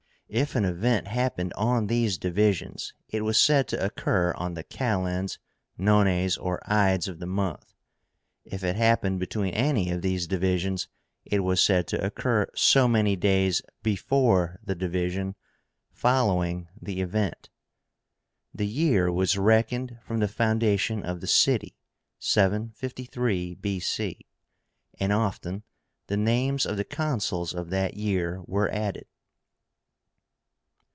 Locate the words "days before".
13.17-14.57